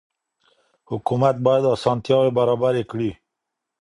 حکومت 0.89 1.35
بايد 1.45 1.63
اسانتياوي 1.75 2.29
برابري 2.37 2.83
کړي. 2.91 3.11